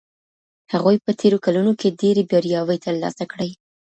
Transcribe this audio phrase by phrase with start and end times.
[0.73, 3.49] هغوی په تېرو کلونو کي ډېرې بریاوې ترلاسه کړي.